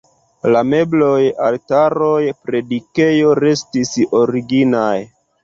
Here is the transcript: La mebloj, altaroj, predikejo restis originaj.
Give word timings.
La 0.53 0.61
mebloj, 0.69 1.19
altaroj, 1.47 2.15
predikejo 2.49 3.37
restis 3.43 3.93
originaj. 4.23 4.91